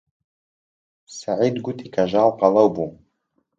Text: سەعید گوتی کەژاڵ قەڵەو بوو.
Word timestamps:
سەعید 1.17 1.55
گوتی 1.65 1.87
کەژاڵ 1.95 2.29
قەڵەو 2.39 2.67
بوو. 2.75 2.87